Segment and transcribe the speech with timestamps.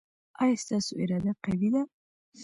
[0.43, 1.81] ایا ستاسو اراده قوي ده؟